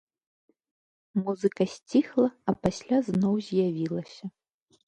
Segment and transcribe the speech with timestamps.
[1.23, 4.25] Музыка сціхла, а пасля зноў з'явілася.